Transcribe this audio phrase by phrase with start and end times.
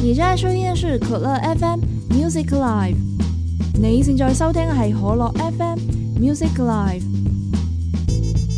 [0.00, 2.94] 你正在收听的是可乐 FM Music Live，
[3.74, 5.78] 你现在收听的是可乐 FM
[6.20, 7.02] Music Live。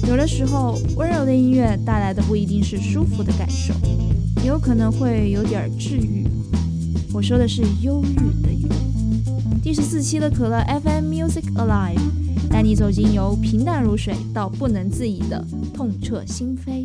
[0.07, 3.73] 有的时候，温柔的音乐带来的不一定是舒服的感受，
[4.43, 6.29] 也有可能会有点治愈。
[7.11, 9.63] 我说的是忧郁的鬱。
[9.63, 12.01] 第十四期的可乐 FM Music Alive，
[12.51, 16.85] 带你走进由平淡如水到不能自已的痛彻心扉。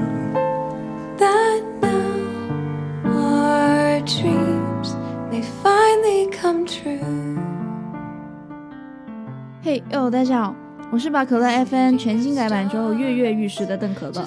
[9.63, 10.55] 嘿，哦，大家好，
[10.91, 14.25] 我是把可乐 FM 全新改版之后跃跃欲试的邓可乐。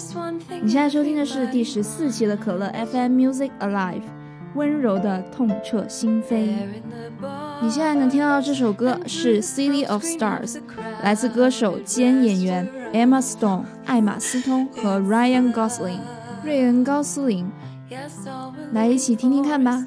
[0.63, 4.01] 你现在收听的是第十四期的可乐 FM Music Alive，
[4.55, 6.55] 温柔的痛彻心扉。
[7.61, 10.53] 你现在能听到这首歌是《City of Stars》，
[11.03, 15.99] 来自歌手兼演员 Emma Stone、艾玛斯通和 Ryan Gosling、
[16.43, 17.51] 瑞恩高斯林，
[18.73, 19.85] 来一起听听看吧。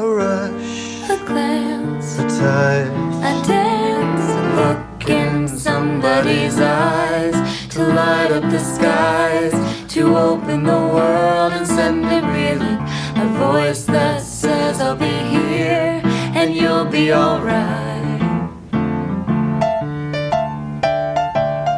[0.00, 2.88] A rush, A glance, a touch.
[3.30, 7.36] a dance, a look in somebody's eyes
[7.68, 9.52] to light up the skies,
[9.92, 12.80] to open the world and send it reeling.
[13.24, 16.00] A voice that says I'll be here
[16.34, 18.22] and you'll be alright.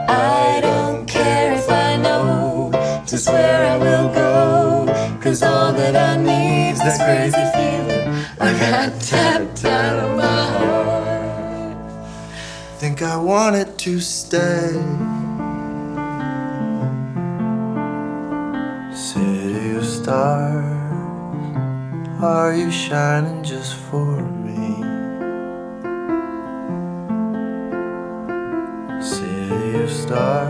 [0.08, 2.70] I don't care if I know
[3.04, 5.18] just where I will go.
[5.20, 8.01] Cause all that I need's this crazy feeling
[8.44, 11.76] I got tapped out of my heart.
[12.80, 14.72] Think I wanted to stay.
[18.92, 20.66] City of stars,
[22.20, 24.82] are you shining just for me?
[29.00, 30.41] City of stars,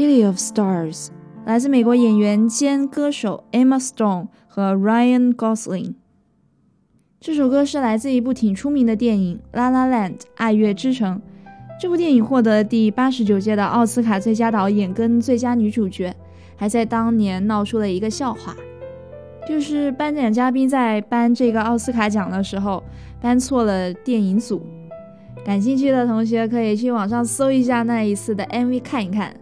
[0.00, 1.08] City of Stars，
[1.44, 5.92] 来自美国演员兼歌手 Emma Stone 和 Ryan Gosling。
[7.20, 11.20] 这首歌是来自一部挺出名的电影《La La Land》爱乐之城。
[11.78, 16.16] 这部电影获得第八十九届的奥斯卡最佳导演跟最佳女主角，
[16.56, 18.56] 还在当年闹出了一个笑话，
[19.46, 22.82] 就是颁奖嘉宾在颁这个奥斯卡奖的时候
[23.20, 24.62] 颁错了电影组。
[25.44, 29.36] 感兴趣的同学可以去网上搜一下那一次的 MV 看一看。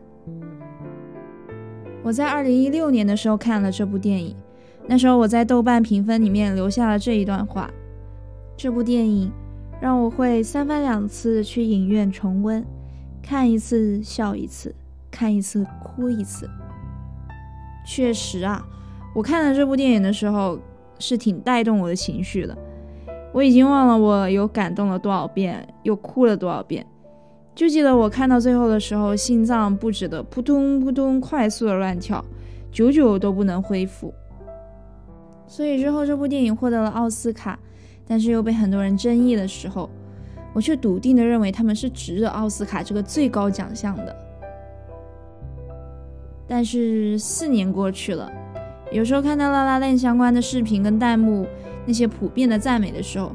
[2.02, 4.34] 我在二零一六年的时候看了这部电影，
[4.86, 7.70] 那时候我在豆瓣评分里面留下了这一段话：
[8.56, 9.30] 这部电影
[9.80, 12.64] 让我会三番两次去影院重温，
[13.22, 14.74] 看一次笑一次，
[15.10, 16.48] 看一次哭一次。
[17.84, 18.64] 确实啊，
[19.14, 20.58] 我看了这部电影的时候
[20.98, 22.56] 是挺带动我的情绪的，
[23.32, 26.86] 我已经忘了我有感动了多少遍，又哭了多少遍。
[27.58, 32.24] 就记得我看到最后的时候，心脏不止的扑通扑通快速的乱跳，
[32.70, 34.14] 久久都不能恢复。
[35.48, 37.58] 所以之后这部电影获得了奥斯卡，
[38.06, 39.90] 但是又被很多人争议的时候，
[40.52, 44.16] 我却笃定的认为他们是值得奥斯卡这个最高奖项的。
[46.46, 48.30] 但是四年过去了，
[48.92, 51.44] 有时候看到《La La Land》相关的视频跟弹幕
[51.86, 53.32] 那些普遍的赞美的时候，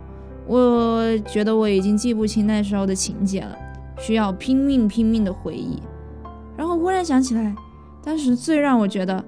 [0.47, 3.57] 我觉得我已经记不清那时候的情节了。
[4.05, 5.81] 需要拼命拼命的回忆，
[6.57, 7.55] 然后忽然想起来，
[8.03, 9.23] 当时最让我觉得，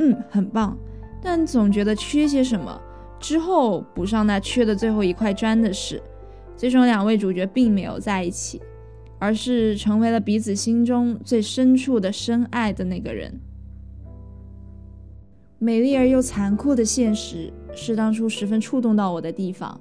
[0.00, 0.76] 嗯，很棒，
[1.22, 2.78] 但总觉得缺些什么。
[3.18, 6.02] 之后补上那缺的最后一块砖的事，
[6.54, 8.60] 最终两位主角并没有在一起，
[9.18, 13.40] 而是成为了彼此心中最深处的深爱的那个人。
[15.58, 19.80] 美丽而又残酷的现实是当初十分触动到我的地方。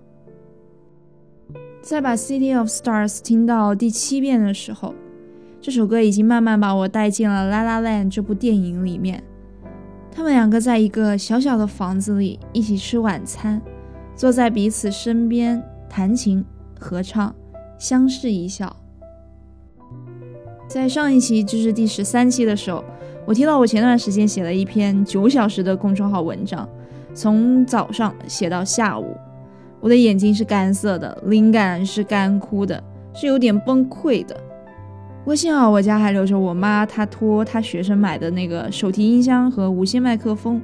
[1.82, 4.94] 在把《City of Stars》听到第七遍的时候，
[5.62, 9.24] 这首歌已经慢慢把我带进了《La La Land》这部电影里面。
[10.12, 13.62] 他们两个在一个小小的房子里一起吃晚餐，
[14.16, 16.44] 坐在彼此身边弹琴、
[16.80, 17.34] 合唱，
[17.78, 18.76] 相视一笑。
[20.68, 22.84] 在上一期，就是第十三期的时候，
[23.26, 26.68] 我提到我前段时间写了一篇九小时的公众号文章，
[27.14, 29.16] 从早上写到下午，
[29.80, 32.84] 我的眼睛是干涩的，灵感是干枯的，
[33.14, 34.36] 是有点崩溃的。
[35.24, 40.62] 不过幸好我家还留着我妈她托她学生买的那个手提音箱和无线麦克风，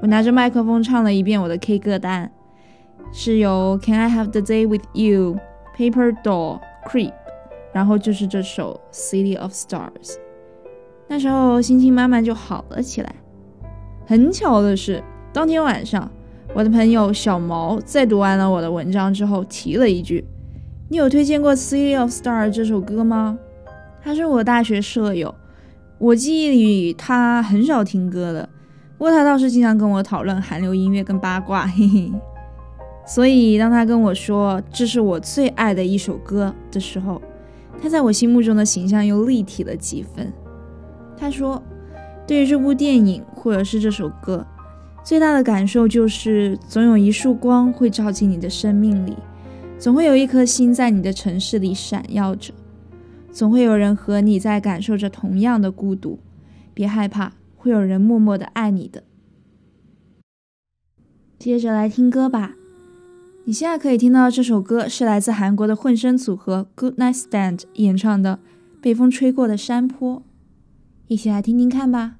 [0.00, 2.30] 我拿着麦克风唱了一遍我的 K 歌单，
[3.12, 5.36] 是由 Can I Have the Day with You、
[5.76, 7.12] Paper Doll、Creep，
[7.72, 10.16] 然后就是这首 City of Stars。
[11.06, 13.14] 那时候心情慢慢就好了起来。
[14.06, 15.02] 很巧的是，
[15.32, 16.10] 当天晚上，
[16.52, 20.24] 我的朋友小毛在读完了我的文章之后提了一句
[20.90, 23.38] ：“你有推荐过 City of Star 这首歌吗？”
[24.02, 25.32] 他是我大学舍友，
[25.98, 28.48] 我记忆里他很少听歌的，
[28.98, 32.10] 不过他倒是经常跟我讨论韩流音乐跟八卦，嘿嘿。
[33.06, 37.22] 所以当他跟我说这是我最爱的一首歌的时候，
[37.80, 40.32] 他在我心目中的形象又立体了几分。
[41.16, 41.62] 他说，
[42.26, 44.44] 对于这部电影或者是这首歌，
[45.02, 49.16] 最大的感受就是总有一束光会照进你的生命里，
[49.78, 52.52] 总会有一颗心在你的城市里闪耀着。
[53.32, 56.18] 总会有人和你在感受着同样的孤独，
[56.74, 59.02] 别害怕，会有人默默的爱你的。
[61.38, 62.54] 接着来听歌吧，
[63.44, 68.38] 你现在可以听到这首歌是来自韩国的混声组合 Good Night Stand 演唱的
[68.80, 70.16] 《被风吹过的山坡》，
[71.06, 72.16] 一起来听听看吧。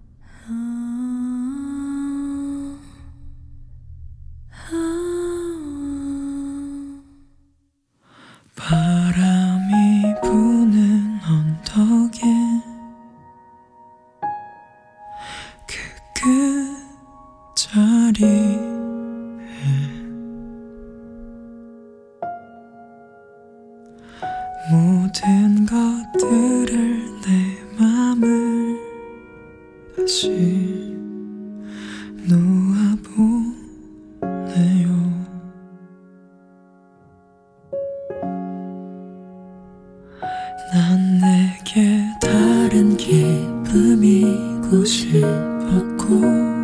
[45.11, 46.60] hypocrite.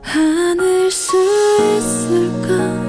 [0.00, 1.16] 하늘 수
[1.76, 2.85] 있을까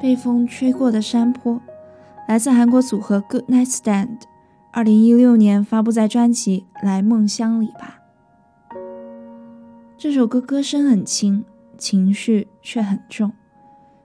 [0.00, 1.60] 被风吹过的山坡，
[2.28, 4.20] 来自韩国组合 Good Night Stand，
[4.70, 7.98] 二零一六年发布在专辑《来梦乡》里吧。
[9.96, 11.44] 这首歌歌声很轻，
[11.76, 13.32] 情绪却很重，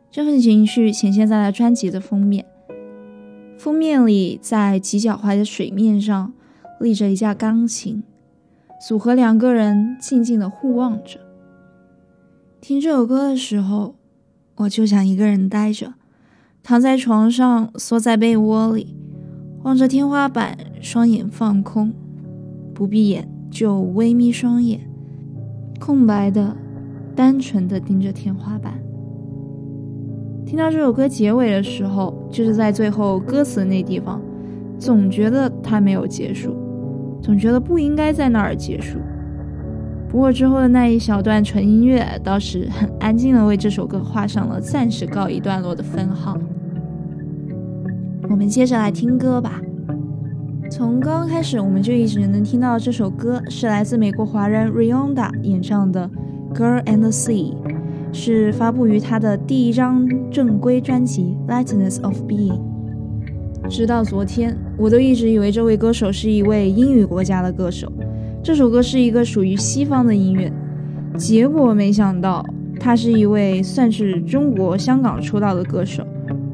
[0.10, 2.44] 这份情绪显现在了专辑的封面。
[3.60, 6.34] 封面里，在极脚踝的水面上
[6.80, 8.02] 立着一架钢琴，
[8.88, 11.20] 组合两个人静静的互望着。
[12.60, 13.94] 听这首歌的时候。
[14.56, 15.94] 我就想一个人待着，
[16.62, 18.96] 躺在床上，缩在被窝里，
[19.64, 21.92] 望着天花板，双眼放空，
[22.74, 24.82] 不闭眼就微眯双眼，
[25.80, 26.56] 空白的、
[27.16, 28.80] 单纯的盯着天花板。
[30.46, 34.22] 听到这首歌结尾的时候，就是在最后歌词那地方，
[34.78, 36.56] 总觉得它没有结束，
[37.24, 39.00] 总觉得不应该在那儿结束。
[40.14, 46.38] 不过之后的那一小段纯音乐倒是很安静的为这首歌画上了暂时告一段落的分号。
[48.30, 49.60] 我们接着来听歌吧。
[50.70, 56.08] 从刚刚开始，我们就一直能听到这首歌是来自美国华人 Rionda 演唱的
[56.56, 57.56] 《Girl and the Sea》，
[58.14, 62.62] 是发布于他的第一张正规专辑《Lightness of Being》。
[63.68, 67.92] 直到昨天，我都一直以为这位歌手是一位英语国家的歌手。
[68.44, 70.52] 这首歌是一个属于西方的音乐，
[71.18, 72.46] 结果没想到
[72.78, 76.06] 他是一位算是中国香港出道的歌手，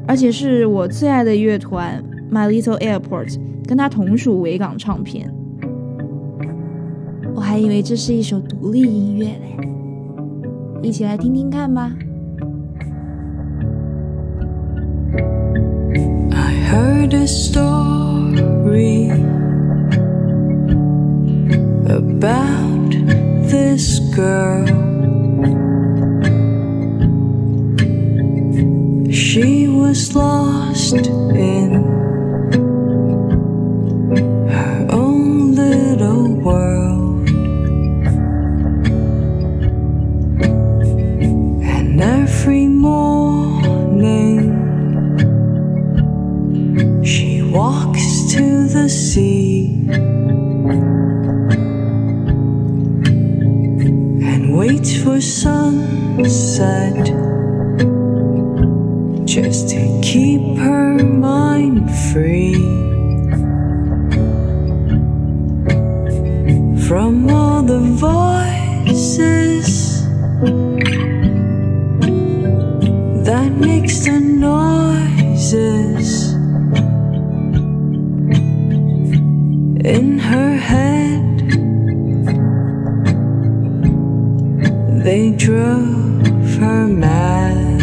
[0.06, 5.34] 而且是我最爱的乐团 My Little Airport，跟他同属维港唱片。
[7.34, 9.56] 我还以为这是一首独立音乐嘞，
[10.82, 11.92] 一起来听听看吧。
[16.30, 19.10] I heard a story
[22.22, 22.90] about
[23.48, 24.66] this girl.
[29.10, 31.70] She was lost in
[34.50, 37.26] her own little world.
[41.64, 44.42] And every morning
[47.02, 49.70] she walks to the sea.
[54.70, 57.06] And waits for sunset
[59.26, 62.54] just to keep her mind free
[66.86, 67.39] from
[85.60, 87.82] drove her mad.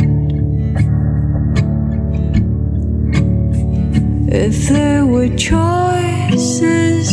[4.46, 7.07] If there were choices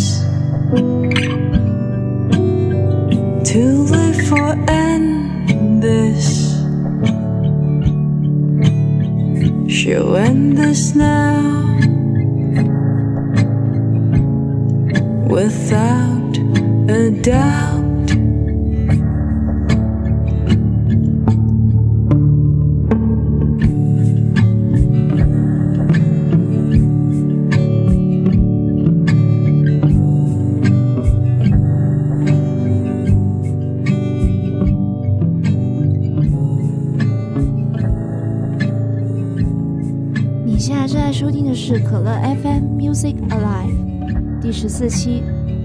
[3.50, 6.26] to live or end this,
[9.74, 11.42] she'll end this now
[15.28, 16.34] without
[16.88, 17.83] a doubt..
[44.64, 45.22] 十四期，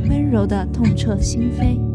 [0.10, 1.89] 温柔的痛彻心扉。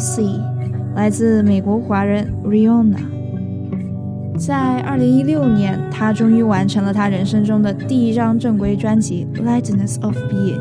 [0.00, 0.40] Girl and Sea，
[0.94, 2.96] 来自美国华人 Rihanna。
[4.38, 10.58] 在二零一六年，她终于完成了她人生中的第一张正规专辑《Lightness of Being》。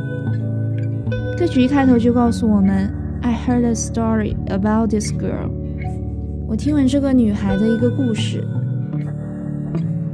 [1.37, 2.91] 歌曲一开头就告诉我们
[3.21, 5.49] ：“I heard a story about this girl。”
[6.47, 8.43] 我听闻这个女孩的一个故事。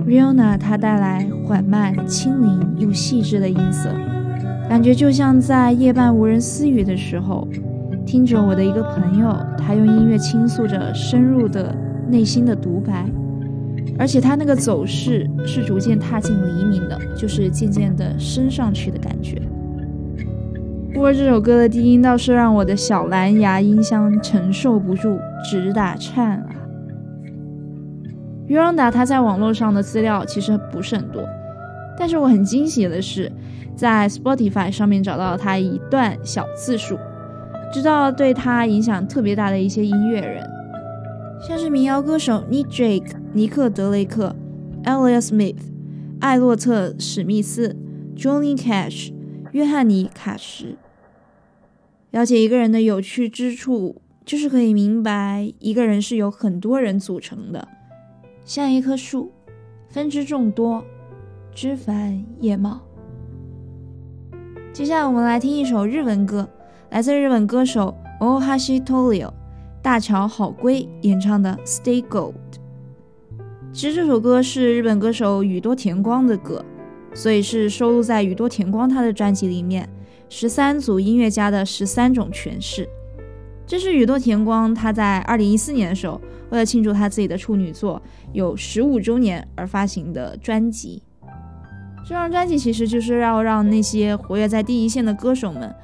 [0.05, 3.89] Rihanna 她带来缓慢、轻灵又细致的音色，
[4.69, 7.47] 感觉就像在夜半无人私语的时候。
[8.15, 11.75] 听着我的一个朋友，他用音乐倾诉着深入的
[12.07, 13.05] 内心的独白，
[13.99, 19.41] 而且他那个走势是逐渐踏进黎明的，就是渐渐的升上去的感觉。
[20.93, 26.55] 不过这首歌的低音倒是让我的小蓝牙音箱承受不住，直打颤啊。
[28.47, 31.21] 约朗达他在网络上的资料其实不是很多，
[31.99, 33.29] 但是我很惊喜的是，
[33.75, 36.97] 在 Spotify 上面找到了他一段小字数。
[37.73, 40.47] 知道对他影响特别大的一些音乐人，
[41.45, 44.35] 像是民谣歌手 Nick Drake、尼克德雷克、
[44.83, 45.57] Elliott Smith、
[46.21, 47.75] 艾洛特史密斯、
[48.15, 49.13] Johnny Cash、
[49.51, 50.77] 约翰尼卡什。
[52.11, 57.67] 了解一个人的有趣之处，就是可以明白一个人是由很多人组成的，
[58.45, 59.33] 像一棵树，
[59.89, 60.81] 分支众多，
[61.53, 62.79] 枝繁叶茂。
[64.71, 66.49] 接下来我们来听一首日文歌。
[66.95, 69.29] 来自日本歌手 Ohashi Tolio
[69.81, 72.31] 大桥好归演唱的《Stay Gold》。
[73.73, 76.63] 其实这首歌是日本歌手宇多田光的歌，
[77.13, 79.89] 所以是收录在宇多田光他的专辑里面。
[80.29, 82.87] 十三组音乐家的十三种诠释。
[83.67, 91.03] 这是宇多田光他在二零一四年的时候，为了庆祝他自己的处女作有十五周年而发行的专辑。
[92.05, 95.75] 这张专辑其实就是要让那些活跃在第一线的歌手们。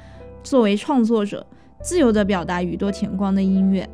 [0.43, 1.47] 作为创作者，
[1.83, 3.89] 自由地表达宇多田光的音乐，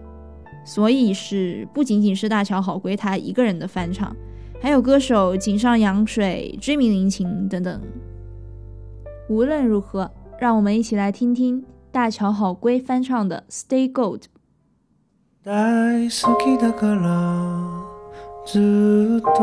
[0.64, 4.14] 所以是不仅仅是大桥好归他一个人的翻唱，
[4.60, 7.80] 还有歌手井上洋水、追名林檎等等。
[9.28, 14.20] 无论如何，让我们一起来听听大桥好归翻唱的《Stay Gold》。
[15.44, 15.52] 大
[16.08, 17.82] 好きだから
[18.46, 19.42] ずっと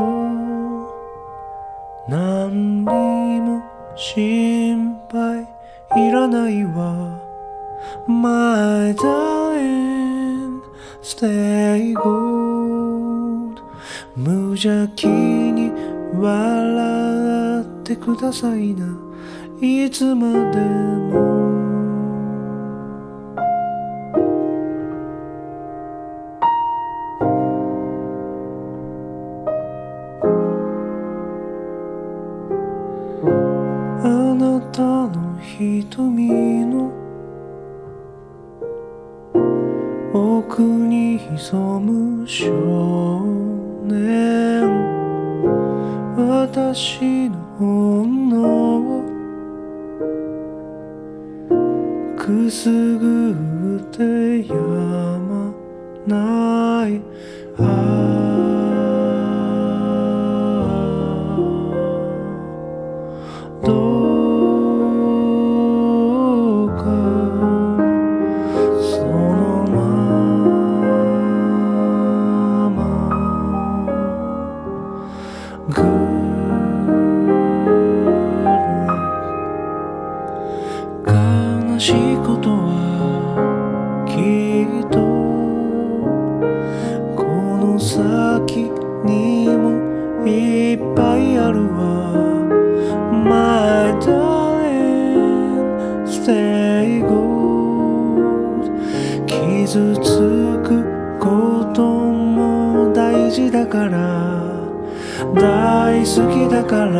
[2.07, 3.61] 何にも
[3.95, 5.45] 心配
[5.96, 7.20] いらないわ。
[8.08, 10.60] My darling
[11.02, 13.62] Stay gold
[14.16, 15.70] 無邪気に
[16.18, 18.86] 笑ってくださいな。
[19.60, 21.23] いつまでも
[40.16, 42.48] 奥に潜む少
[43.82, 44.62] 年。
[46.16, 49.02] 私の女を。
[52.16, 55.52] くすぐってやま
[56.06, 57.02] ない。
[57.58, 58.13] 愛
[103.66, 104.42] から
[105.34, 106.94] 大好きだから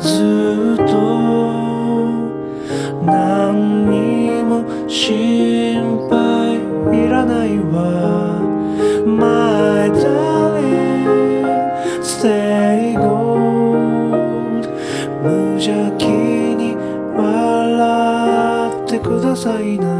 [0.00, 0.92] ずっと
[3.04, 6.56] 何にも心配
[6.96, 8.40] いらないわ。
[9.06, 11.44] My darling
[12.02, 14.68] stay gold
[15.22, 16.76] 無邪気に
[17.14, 19.95] 笑ってくださいな。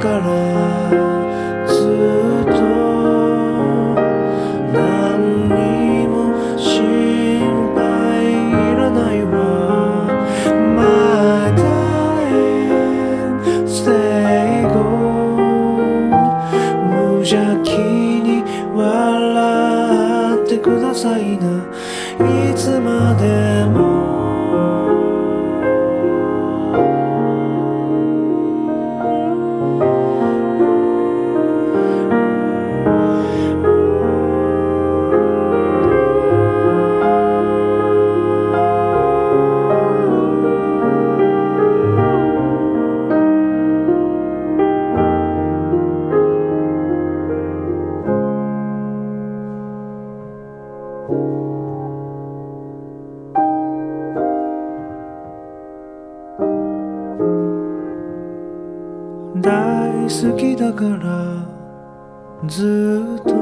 [0.00, 0.39] から
[60.10, 61.46] 好きだから
[62.48, 63.32] ずっと。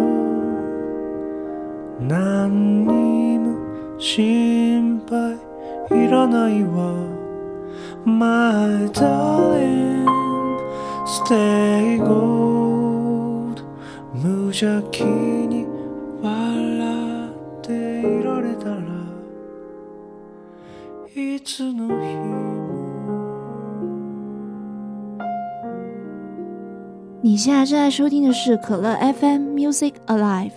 [1.98, 5.35] 何にも心配
[5.98, 6.92] いらないわ。
[8.04, 10.07] My darling
[11.07, 13.62] stay gold
[14.12, 15.66] 無邪気に
[16.22, 18.76] 笑っていられたら
[21.14, 22.47] いつの日
[27.27, 30.51] 你现在正在收听的是可乐 FM Music Alive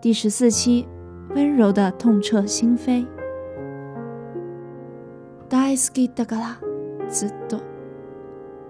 [0.00, 0.86] 第十四期，
[1.34, 3.06] 温柔的痛彻心扉。
[5.48, 6.56] 大好きだから
[7.10, 7.60] ずっと，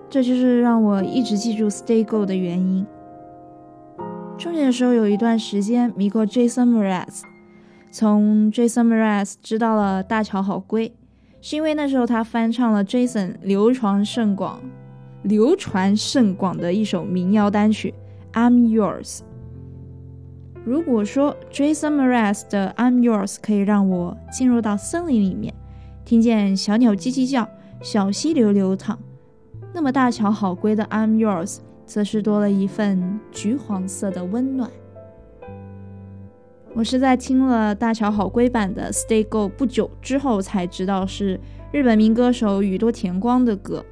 [0.08, 2.86] 这就是让我一直记住 Stay Go 的原因。
[4.38, 7.22] 中学的时候有一段时间迷过 Jason Mraz，
[7.90, 10.94] 从 Jason Mraz 知道了大乔好归，
[11.40, 14.60] 是因为那时候他翻唱了 Jason 流传甚广、
[15.23, 17.93] 流传甚广的一首民谣单曲
[18.37, 19.17] 《I'm Yours》。
[20.63, 25.53] 如果说 Jason Mraz 的《I'm Yours》可以让我进入到森林里面，
[26.05, 27.47] 听见小鸟叽叽叫，
[27.81, 28.97] 小溪流流淌，
[29.73, 31.55] 那么大乔好归的《I'm Yours》
[31.85, 34.69] 则是多了一份橘黄色的温暖。
[36.73, 41.39] 我是在听了大乔好归版的《Stay Go》不久之后才知道是
[41.71, 43.83] 日本民歌手宇多田光的歌，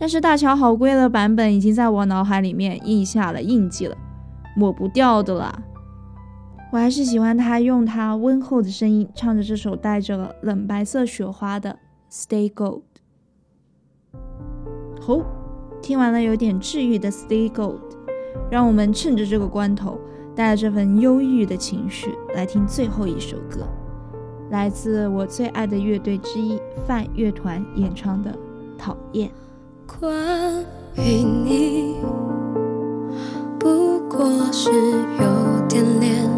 [0.00, 3.94] 但是大乔好贵的版本已经在我脑海里面印下了印记了，
[4.56, 5.62] 抹不掉的啦。
[6.72, 11.76] 我还是喜欢他用他温厚的声音唱着这首带着冷白色雪花的
[12.12, 12.82] 《Stay Gold》。
[15.02, 15.20] 好，
[15.82, 17.74] 听完了有点治愈的《Stay Gold》，
[18.50, 20.00] 让我们趁着这个关头，
[20.34, 23.68] 带着这份忧郁的情绪来听最后一首歌，
[24.50, 28.30] 来自我最爱的乐队之一泛乐团演唱的
[28.78, 29.28] 《讨厌》。
[29.98, 31.96] 关于你，
[33.58, 36.28] 不过是有点恋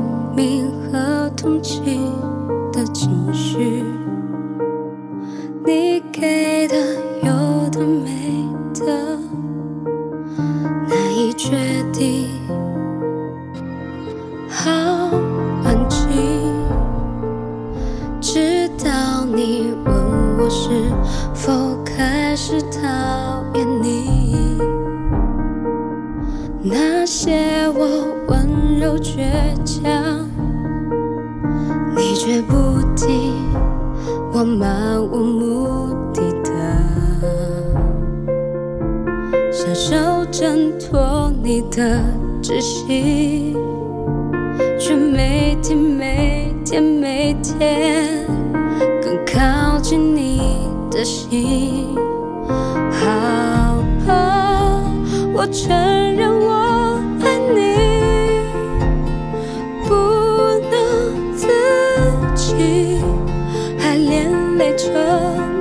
[64.76, 65.51] 着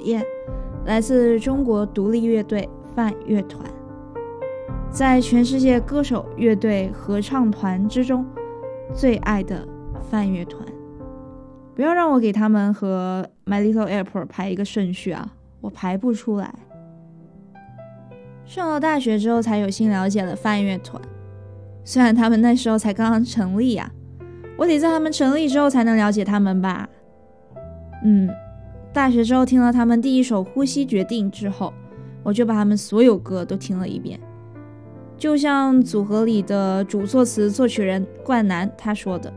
[0.00, 0.24] 讨厌，
[0.86, 3.62] 来自中国独立乐队泛乐团，
[4.90, 8.24] 在全世界歌手、乐队、合唱团之中，
[8.94, 9.68] 最爱的
[10.10, 10.66] 泛乐团。
[11.74, 16.50] 不要让我给他们和 My Little Airport 排一个顺序啊，我排不出来。
[18.46, 21.00] 上了大学之后才有幸了解了泛乐团，
[21.84, 23.90] 虽然他们那时候才刚刚成立呀、
[24.56, 26.88] 我得在他们成立之后才能了解他们吧。
[28.02, 28.30] 嗯，
[28.92, 31.72] 大学之后听了他们第一首《呼吸决定》之后，
[32.24, 34.18] 我就把他们所有歌都听了一遍。
[35.16, 39.32] 就像组合里的主作词作曲人冠南他说的：“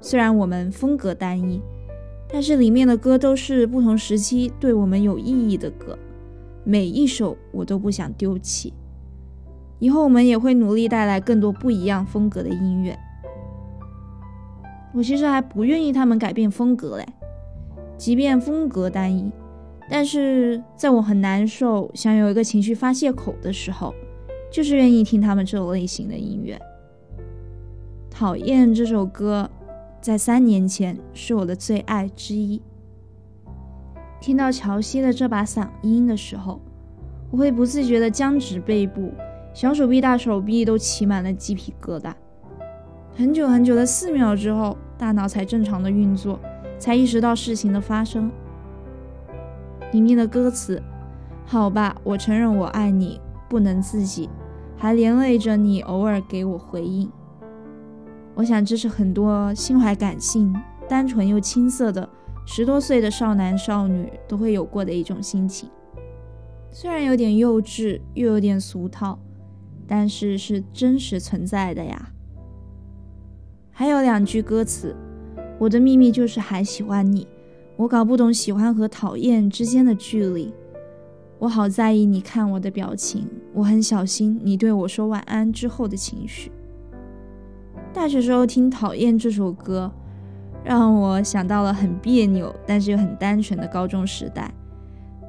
[0.00, 1.62] 虽然我们风格单一，
[2.28, 5.98] 但是里面的歌都是不同时期对我们有意义的歌，
[6.62, 8.74] 每一首我都不想丢弃。
[9.78, 12.98] 以后我们也会努力带来更多不一样风格的音乐。
[14.92, 17.06] 我其实还不愿意他们改变风格嘞。”
[18.00, 19.30] 即便风格单一，
[19.90, 23.94] 但是在我很难受、想有一个情绪发泄口的时候，
[24.50, 26.58] 就是愿意听他们这种类型的音乐。
[28.08, 29.50] 讨厌这首歌，
[30.00, 32.62] 在三年前是我的最爱之一。
[34.18, 36.58] 听到乔西的这把嗓音的时候，
[37.30, 39.12] 我会不自觉的僵直背部，
[39.52, 42.14] 小手臂、大手臂都起满了鸡皮疙瘩。
[43.14, 46.40] 很久很久的四秒之后，大脑才正常的运作，
[46.80, 48.28] 才意识到事情的发生。
[49.92, 50.82] 里面的歌词，
[51.44, 54.28] 好吧，我承认我爱你，不能自己，
[54.76, 57.08] 还连累着你偶尔给我回应。
[58.34, 60.54] 我想这是很多心怀感性、
[60.88, 62.08] 单纯又青涩的
[62.46, 65.68] 十多岁的少男少女都会有过的一种心情。
[66.70, 69.18] 虽然有点幼稚，又有点俗套，
[69.88, 72.12] 但是是真实存在的呀。
[73.72, 74.94] 还有两句歌词
[75.60, 77.28] ：“我的秘密就是还喜欢你，
[77.76, 80.54] 我搞不懂喜欢和讨厌之间的距离。
[81.38, 86.50] 我好在意你看我的表情，我很小心你对我说晚安之后的情绪。”
[87.92, 89.92] 大学时候听《讨厌》这首歌，
[90.64, 94.50] 让我想到了很别扭，但是又很单纯的高中时代。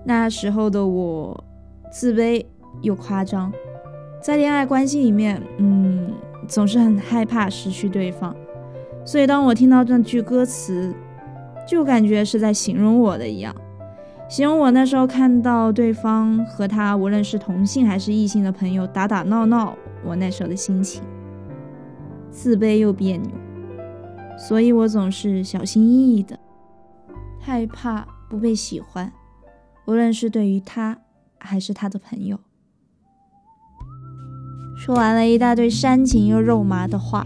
[0.06, 1.44] 那时候的我，
[1.92, 2.46] 自卑
[2.82, 3.52] 又夸张，
[4.22, 6.14] 在恋爱关系里面，嗯，
[6.48, 8.34] 总是很害怕失去对方。
[9.04, 10.94] 所以当我听到这句歌词，
[11.68, 13.56] 就感觉是在形容我的一样，
[14.30, 21.02] 形容我那时候看到对方和他无论是同性还是异性的朋友打打闹闹，我那时候的心情，
[22.30, 23.32] 自卑又别扭，
[24.38, 26.40] 所以我总是小心翼翼的，
[27.40, 29.12] 害怕不被喜欢。
[29.86, 31.00] 无论是对于他，
[31.40, 32.40] 还是他的朋友，
[34.78, 37.24] 说完了一大堆煽情又肉麻的话，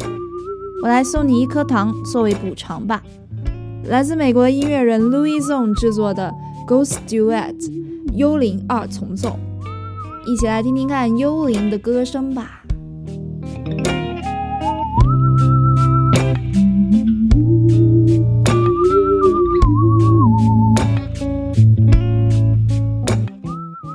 [0.83, 3.01] 我来送你一颗糖作为补偿吧。
[3.85, 6.33] 来自美国音乐人 Louis Zong 制作的
[6.69, 7.53] 《Ghost Duet》
[8.13, 9.37] 幽灵二重奏，
[10.25, 12.61] 一起来听听看幽灵的歌声吧。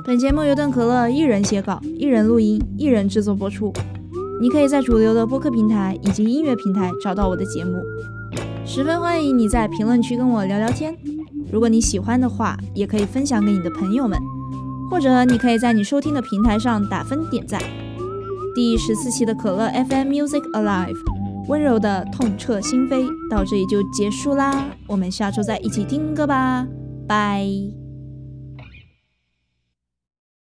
[0.05, 3.71] 本节目由邓可乐一人写稿、一人录音、一人制作播出。
[4.41, 7.79] 你可以在主流的播客平台以及音乐平台找到我的节目。
[8.65, 10.97] 十分欢迎你在评论区跟我聊聊天。
[11.51, 14.17] 如果你喜欢的话，也可以分享给你的朋友们，
[14.89, 17.61] 或者你可以在你收听的平台上打分点赞。
[18.55, 20.97] 第十四期的可乐 FM Music Alive，
[21.47, 24.65] 温柔的痛彻心扉，到这里就结束啦。
[24.87, 26.65] 我们下周再一起听歌吧，
[27.07, 27.80] 拜。